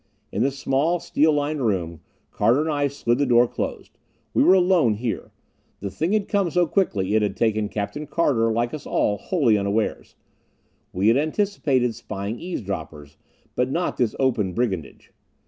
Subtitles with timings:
[0.31, 2.01] In the small, steel lined room,
[2.31, 3.99] Carter and I slid the door closed.
[4.33, 5.29] We were alone here.
[5.79, 9.59] The thing had come so quickly it had taken Captain Carter, like us all, wholly
[9.59, 10.15] unawares.
[10.91, 13.17] We had anticipated spying eavesdroppers,
[13.55, 15.11] but not this open brigandage.